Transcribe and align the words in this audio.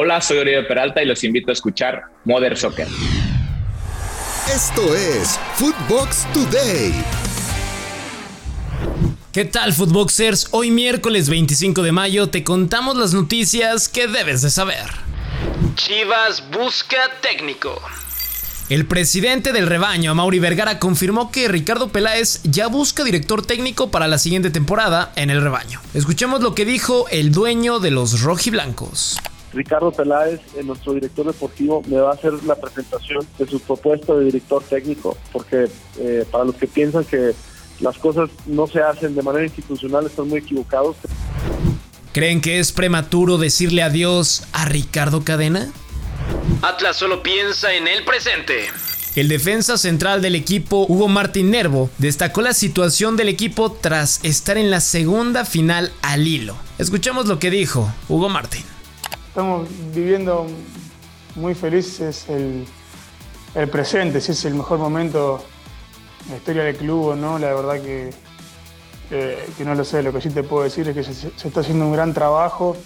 Hola, 0.00 0.20
soy 0.20 0.38
Oribe 0.38 0.62
Peralta 0.62 1.02
y 1.02 1.06
los 1.06 1.24
invito 1.24 1.50
a 1.50 1.54
escuchar 1.54 2.04
Modern 2.24 2.56
Soccer. 2.56 2.86
Esto 4.48 4.94
es 4.94 5.40
Footbox 5.56 6.24
Today. 6.32 6.94
¿Qué 9.32 9.44
tal, 9.44 9.72
Footboxers? 9.72 10.50
Hoy 10.52 10.70
miércoles 10.70 11.28
25 11.28 11.82
de 11.82 11.90
mayo 11.90 12.28
te 12.28 12.44
contamos 12.44 12.96
las 12.96 13.12
noticias 13.12 13.88
que 13.88 14.06
debes 14.06 14.40
de 14.42 14.50
saber. 14.50 14.86
Chivas 15.74 16.48
busca 16.48 16.98
técnico. 17.20 17.82
El 18.68 18.86
presidente 18.86 19.52
del 19.52 19.66
rebaño, 19.66 20.14
Mauri 20.14 20.38
Vergara, 20.38 20.78
confirmó 20.78 21.32
que 21.32 21.48
Ricardo 21.48 21.88
Peláez 21.88 22.40
ya 22.44 22.68
busca 22.68 23.02
director 23.02 23.44
técnico 23.44 23.90
para 23.90 24.06
la 24.06 24.18
siguiente 24.18 24.50
temporada 24.50 25.12
en 25.16 25.30
el 25.30 25.42
rebaño. 25.42 25.80
Escuchemos 25.92 26.40
lo 26.40 26.54
que 26.54 26.64
dijo 26.64 27.06
el 27.10 27.32
dueño 27.32 27.80
de 27.80 27.90
los 27.90 28.20
rojiblancos. 28.20 29.18
Ricardo 29.52 29.90
Peláez, 29.90 30.40
eh, 30.56 30.62
nuestro 30.62 30.92
director 30.94 31.26
deportivo, 31.26 31.82
me 31.86 31.96
va 31.96 32.10
a 32.10 32.14
hacer 32.14 32.32
la 32.44 32.54
presentación 32.56 33.26
de 33.38 33.46
su 33.46 33.60
propuesta 33.60 34.14
de 34.14 34.26
director 34.26 34.62
técnico, 34.62 35.16
porque 35.32 35.68
eh, 35.98 36.24
para 36.30 36.44
los 36.44 36.54
que 36.56 36.66
piensan 36.66 37.04
que 37.04 37.32
las 37.80 37.96
cosas 37.98 38.30
no 38.46 38.66
se 38.66 38.80
hacen 38.80 39.14
de 39.14 39.22
manera 39.22 39.44
institucional 39.44 40.06
están 40.06 40.28
muy 40.28 40.40
equivocados. 40.40 40.96
¿Creen 42.12 42.40
que 42.40 42.58
es 42.58 42.72
prematuro 42.72 43.38
decirle 43.38 43.82
adiós 43.82 44.44
a 44.52 44.64
Ricardo 44.64 45.22
Cadena? 45.24 45.70
Atlas 46.62 46.96
solo 46.96 47.22
piensa 47.22 47.72
en 47.72 47.86
el 47.86 48.04
presente. 48.04 48.66
El 49.14 49.28
defensa 49.28 49.78
central 49.78 50.22
del 50.22 50.34
equipo, 50.34 50.86
Hugo 50.88 51.08
Martín 51.08 51.50
Nervo, 51.50 51.90
destacó 51.98 52.42
la 52.42 52.52
situación 52.52 53.16
del 53.16 53.28
equipo 53.28 53.72
tras 53.72 54.24
estar 54.24 54.58
en 54.58 54.70
la 54.70 54.80
segunda 54.80 55.44
final 55.44 55.92
al 56.02 56.26
hilo. 56.26 56.56
Escuchemos 56.78 57.26
lo 57.26 57.38
que 57.38 57.50
dijo 57.50 57.92
Hugo 58.08 58.28
Martín. 58.28 58.64
Estamos 59.38 59.68
viviendo 59.94 60.48
muy 61.36 61.54
felices 61.54 62.28
el, 62.28 62.66
el 63.54 63.68
presente, 63.68 64.20
si 64.20 64.32
es 64.32 64.44
el 64.46 64.54
mejor 64.54 64.80
momento 64.80 65.40
en 66.24 66.30
la 66.32 66.36
historia 66.38 66.64
del 66.64 66.74
club 66.74 67.06
o 67.10 67.14
no, 67.14 67.38
la 67.38 67.54
verdad 67.54 67.80
que, 67.80 68.10
eh, 69.12 69.48
que 69.56 69.64
no 69.64 69.76
lo 69.76 69.84
sé. 69.84 70.02
Lo 70.02 70.12
que 70.12 70.20
sí 70.20 70.30
te 70.30 70.42
puedo 70.42 70.64
decir 70.64 70.88
es 70.88 70.94
que 70.96 71.04
se, 71.04 71.28
está 71.28 71.60
haciendo 71.60 71.84
un 71.84 71.92
gran 71.92 72.12
trabajo 72.12 72.76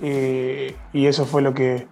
y, 0.00 0.74
y 0.94 1.06
eso 1.06 1.26
fue 1.26 1.42
lo 1.42 1.52
que, 1.52 1.86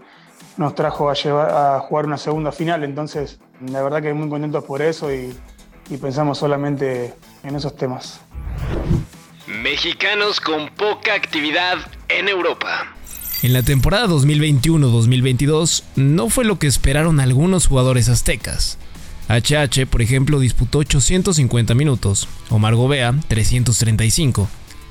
nos 0.57 0.75
trajo 0.75 1.11
a, 1.11 1.13
llevar, 1.13 1.51
a 1.51 1.79
jugar 1.81 2.07
una 2.07 2.17
segunda 2.17 2.53
final. 2.53 2.83
Entonces, 2.83 3.41
la 3.61 3.83
verdad 3.83 4.01
que 4.01 4.15
muy 4.15 4.31
contentos 4.31 4.65
por 4.65 4.81
eso 4.81 5.13
y 5.13 5.37
pensamos 6.01 6.39
solamente 6.39 7.13
en 7.43 7.55
esos 7.55 7.77
temas. 7.77 8.23
Mexicanos 9.47 10.41
con 10.41 10.71
poca 10.71 11.13
actividad 11.13 11.77
en 12.09 12.31
Europa. 12.31 12.96
En 13.47 13.53
la 13.53 13.63
temporada 13.63 14.09
2021-2022 14.09 15.85
no 15.95 16.29
fue 16.31 16.45
lo 16.45 16.59
que 16.59 16.67
esperaron 16.67 17.21
algunos 17.21 17.69
jugadores 17.69 18.09
aztecas. 18.09 18.77
HH, 19.29 19.87
por 19.87 20.03
ejemplo, 20.03 20.41
disputó 20.41 20.79
850 20.79 21.73
minutos, 21.77 22.27
Omar 22.51 22.75
Gobea 22.75 23.15
335, 23.29 24.49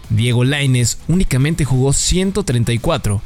Diego 0.10 0.46
Laines 0.46 1.00
únicamente 1.10 1.66
jugó 1.66 1.92
134 1.92 3.22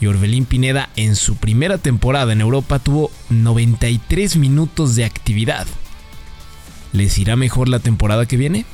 y 0.00 0.06
Orbelín 0.06 0.46
Pineda 0.46 0.90
en 0.96 1.14
su 1.14 1.36
primera 1.36 1.78
temporada 1.78 2.32
en 2.32 2.40
Europa 2.40 2.80
tuvo 2.80 3.12
93 3.30 4.34
minutos 4.34 4.96
de 4.96 5.04
actividad. 5.04 5.68
¿Les 6.92 7.16
irá 7.18 7.36
mejor 7.36 7.68
la 7.68 7.78
temporada 7.78 8.26
que 8.26 8.36
viene? 8.36 8.64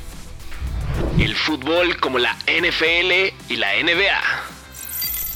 El 1.19 1.35
fútbol 1.35 1.99
como 1.99 2.17
la 2.17 2.35
NFL 2.47 3.53
y 3.53 3.57
la 3.57 3.67
NBA. 3.83 4.58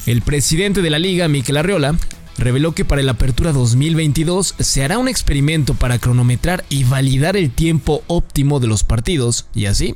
El 0.06 0.22
presidente 0.22 0.82
de 0.82 0.90
la 0.90 1.00
liga, 1.00 1.30
Miquel 1.30 1.56
Arriola, 1.56 1.96
reveló 2.38 2.74
que 2.74 2.84
para 2.84 3.00
el 3.00 3.08
Apertura 3.08 3.54
2022 3.54 4.56
se 4.60 4.84
hará 4.84 4.98
un 4.98 5.08
experimento 5.08 5.76
para 5.76 5.98
cronometrar 5.98 6.66
y 6.68 6.84
validar 6.84 7.38
el 7.38 7.52
tiempo 7.52 8.04
óptimo 8.08 8.60
de 8.60 8.68
los 8.68 8.84
partidos 8.84 9.48
y 9.54 9.68
así 9.68 9.96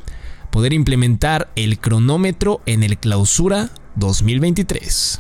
poder 0.50 0.72
implementar 0.72 1.52
el 1.58 1.78
cronómetro 1.78 2.62
en 2.66 2.84
el 2.84 2.98
Clausura 2.98 3.70
2023. 3.96 5.20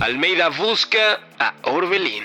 Almeida 0.00 0.48
busca 0.48 1.20
a 1.38 1.54
Orbelín. 1.70 2.22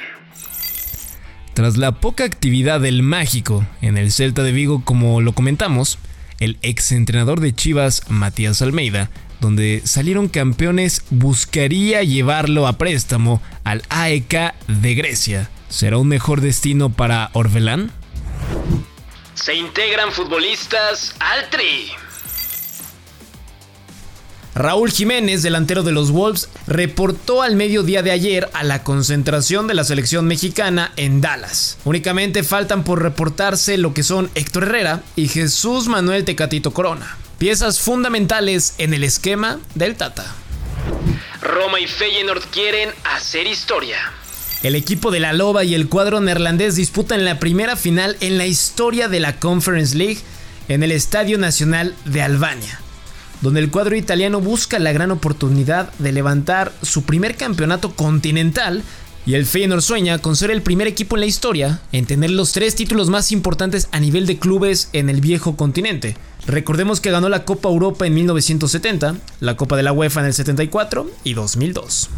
Tras 1.53 1.75
la 1.75 1.99
poca 1.99 2.23
actividad 2.23 2.79
del 2.79 3.03
mágico 3.03 3.65
en 3.81 3.97
el 3.97 4.13
Celta 4.13 4.43
de 4.43 4.53
Vigo, 4.53 4.85
como 4.85 5.19
lo 5.19 5.33
comentamos, 5.33 5.99
el 6.39 6.57
exentrenador 6.61 7.41
de 7.41 7.53
Chivas, 7.53 8.03
Matías 8.09 8.61
Almeida, 8.61 9.09
donde 9.41 9.81
salieron 9.83 10.29
campeones, 10.29 11.03
buscaría 11.09 12.03
llevarlo 12.03 12.67
a 12.67 12.77
préstamo 12.77 13.41
al 13.65 13.81
AEK 13.89 14.53
de 14.67 14.95
Grecia. 14.95 15.49
¿Será 15.67 15.97
un 15.97 16.07
mejor 16.07 16.39
destino 16.39 16.89
para 16.89 17.31
Orbelán? 17.33 17.91
Se 19.33 19.55
integran 19.55 20.11
futbolistas 20.11 21.15
al 21.19 21.49
Tri. 21.49 21.91
Raúl 24.53 24.91
Jiménez, 24.91 25.43
delantero 25.43 25.81
de 25.81 25.93
los 25.93 26.11
Wolves, 26.11 26.49
reportó 26.67 27.41
al 27.41 27.55
mediodía 27.55 28.03
de 28.03 28.11
ayer 28.11 28.49
a 28.53 28.63
la 28.63 28.83
concentración 28.83 29.65
de 29.67 29.73
la 29.73 29.85
selección 29.85 30.27
mexicana 30.27 30.91
en 30.97 31.21
Dallas. 31.21 31.77
Únicamente 31.85 32.43
faltan 32.43 32.83
por 32.83 33.01
reportarse 33.01 33.77
lo 33.77 33.93
que 33.93 34.03
son 34.03 34.29
Héctor 34.35 34.63
Herrera 34.63 35.03
y 35.15 35.29
Jesús 35.29 35.87
Manuel 35.87 36.25
Tecatito 36.25 36.71
Corona, 36.71 37.17
piezas 37.41 37.79
fundamentales 37.79 38.75
en 38.77 38.93
el 38.93 39.03
esquema 39.03 39.59
del 39.73 39.95
Tata. 39.95 40.23
Roma 41.41 41.79
y 41.79 41.87
Feyenoord 41.87 42.43
quieren 42.51 42.91
hacer 43.15 43.47
historia. 43.47 43.97
El 44.61 44.75
equipo 44.75 45.09
de 45.09 45.21
la 45.21 45.33
Loba 45.33 45.63
y 45.63 45.73
el 45.73 45.89
cuadro 45.89 46.21
neerlandés 46.21 46.75
disputan 46.75 47.25
la 47.25 47.39
primera 47.39 47.75
final 47.75 48.15
en 48.19 48.37
la 48.37 48.45
historia 48.45 49.07
de 49.07 49.21
la 49.21 49.39
Conference 49.39 49.97
League 49.97 50.19
en 50.67 50.83
el 50.83 50.91
Estadio 50.91 51.39
Nacional 51.39 51.95
de 52.05 52.21
Albania 52.21 52.79
donde 53.41 53.59
el 53.59 53.71
cuadro 53.71 53.95
italiano 53.95 54.39
busca 54.39 54.77
la 54.79 54.91
gran 54.91 55.11
oportunidad 55.11 55.91
de 55.93 56.11
levantar 56.11 56.71
su 56.83 57.03
primer 57.03 57.35
campeonato 57.35 57.95
continental 57.95 58.83
y 59.25 59.35
el 59.35 59.45
Feyenoord 59.45 59.81
sueña 59.81 60.19
con 60.19 60.35
ser 60.35 60.51
el 60.51 60.61
primer 60.61 60.87
equipo 60.87 61.15
en 61.15 61.21
la 61.21 61.25
historia 61.25 61.81
en 61.91 62.05
tener 62.05 62.31
los 62.31 62.51
tres 62.53 62.75
títulos 62.75 63.09
más 63.09 63.31
importantes 63.31 63.87
a 63.91 63.99
nivel 63.99 64.25
de 64.25 64.39
clubes 64.39 64.89
en 64.93 65.09
el 65.09 65.21
viejo 65.21 65.55
continente. 65.55 66.17
Recordemos 66.47 67.01
que 67.01 67.11
ganó 67.11 67.29
la 67.29 67.45
Copa 67.45 67.69
Europa 67.69 68.07
en 68.07 68.15
1970, 68.15 69.15
la 69.39 69.55
Copa 69.55 69.77
de 69.77 69.83
la 69.83 69.93
UEFA 69.93 70.21
en 70.21 70.25
el 70.27 70.33
74 70.33 71.09
y 71.23 71.33
2002. 71.33 72.09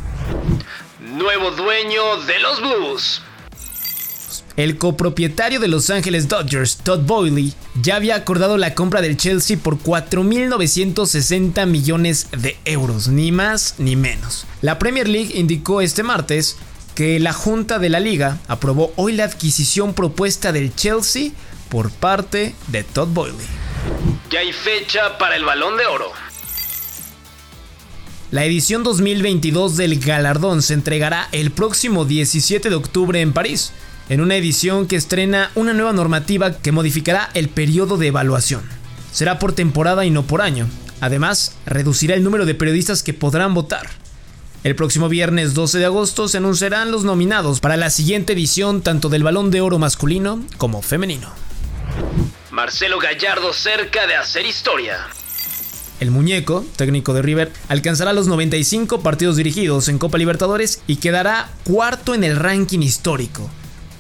Nuevo 1.02 1.52
dueño 1.52 2.18
de 2.26 2.40
los 2.40 2.62
Blues. 2.62 3.22
El 4.56 4.78
copropietario 4.78 5.60
de 5.60 5.68
Los 5.68 5.90
Ángeles 5.90 6.28
Dodgers, 6.28 6.78
Todd 6.78 7.00
Boyle, 7.08 7.54
ya 7.82 7.96
había 7.96 8.16
acordado 8.16 8.58
la 8.58 8.76
compra 8.76 9.02
del 9.02 9.18
Chelsea 9.18 9.58
por 9.58 9.80
4.960 9.80 11.66
millones 11.66 12.28
de 12.38 12.56
euros, 12.64 13.08
ni 13.08 13.32
más 13.32 13.74
ni 13.80 13.96
menos. 13.96 14.46
La 14.62 14.78
Premier 14.78 15.08
League 15.10 15.32
indicó 15.34 15.82
este 15.82 16.04
martes 16.04 16.58
que 16.96 17.20
la 17.20 17.34
Junta 17.34 17.80
de 17.80 17.90
la 17.90 18.00
Liga 18.00 18.40
aprobó 18.48 18.94
hoy 18.96 19.14
la 19.14 19.26
adquisición 19.26 19.94
propuesta 19.94 20.52
del 20.52 20.76
Chelsea 20.76 21.32
por 21.70 21.92
parte 21.92 22.56
de 22.68 22.84
Todd 22.84 23.10
Boyle. 23.10 23.36
Ya 24.30 24.40
hay 24.40 24.54
fecha 24.54 25.18
para 25.18 25.36
el 25.36 25.44
balón 25.44 25.78
de 25.78 25.86
oro. 25.86 26.12
La 28.32 28.46
edición 28.46 28.84
2022 28.84 29.78
del 29.78 30.00
galardón 30.00 30.62
se 30.62 30.74
entregará 30.74 31.28
el 31.32 31.52
próximo 31.52 32.06
17 32.06 32.70
de 32.70 32.76
octubre 32.76 33.22
en 33.22 33.34
París 33.34 33.74
en 34.10 34.22
una 34.22 34.36
edición 34.36 34.88
que 34.88 34.96
estrena 34.96 35.52
una 35.56 35.74
nueva 35.74 35.94
normativa 35.94 36.58
que 36.58 36.72
modificará 36.72 37.30
el 37.34 37.50
periodo 37.50 37.98
de 37.98 38.08
evaluación. 38.08 38.64
Será 39.12 39.40
por 39.40 39.54
temporada 39.54 40.06
y 40.06 40.10
no 40.10 40.24
por 40.24 40.42
año. 40.42 40.68
Además, 41.00 41.56
reducirá 41.66 42.16
el 42.16 42.24
número 42.24 42.46
de 42.46 42.56
periodistas 42.56 43.04
que 43.04 43.14
podrán 43.14 43.54
votar. 43.54 44.03
El 44.64 44.76
próximo 44.76 45.10
viernes 45.10 45.54
12 45.54 45.78
de 45.80 45.86
agosto 45.86 46.30
se 46.30 46.38
anunciarán 46.38 46.90
los 46.90 47.04
nominados 47.04 47.60
para 47.60 47.76
la 47.76 47.90
siguiente 47.90 48.32
edición 48.32 48.82
tanto 48.82 49.10
del 49.10 49.22
Balón 49.22 49.52
de 49.52 49.60
Oro 49.60 49.78
masculino 49.78 50.42
como 50.58 50.82
femenino. 50.82 51.34
Marcelo 52.50 52.98
Gallardo 52.98 53.52
cerca 53.52 54.08
de 54.08 54.16
hacer 54.16 54.46
historia. 54.46 55.00
El 56.00 56.12
muñeco, 56.12 56.66
técnico 56.78 57.14
de 57.14 57.22
River, 57.22 57.52
alcanzará 57.68 58.14
los 58.14 58.28
95 58.28 59.02
partidos 59.02 59.36
dirigidos 59.36 59.90
en 59.90 59.98
Copa 59.98 60.18
Libertadores 60.18 60.82
y 60.88 60.96
quedará 60.96 61.50
cuarto 61.66 62.16
en 62.16 62.24
el 62.24 62.38
ranking 62.38 62.80
histórico, 62.80 63.50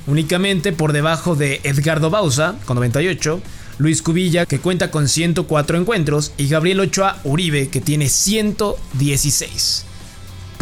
únicamente 0.07 0.71
por 0.71 0.93
debajo 0.93 1.35
de 1.35 1.59
Edgardo 1.65 2.09
Bausa, 2.09 2.55
con 2.63 2.75
98, 2.75 3.41
Luis 3.79 4.01
Cubilla, 4.01 4.45
que 4.45 4.59
cuenta 4.59 4.91
con 4.91 5.09
104 5.09 5.77
encuentros, 5.77 6.31
y 6.37 6.47
Gabriel 6.47 6.79
Ochoa 6.79 7.19
Uribe, 7.25 7.67
que 7.67 7.81
tiene 7.81 8.07
116. 8.07 9.87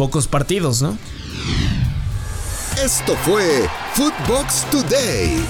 Pocos 0.02 0.26
partidos, 0.26 0.82
¿no? 0.82 0.98
Esto 2.84 3.14
fue 3.24 3.70
Footbox 3.94 4.68
Today. 4.72 5.40